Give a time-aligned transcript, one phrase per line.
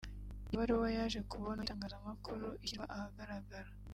[0.47, 3.69] Iyo baruwa yaje kubonwa n’itangazamakuru ishyirwa ahagaragara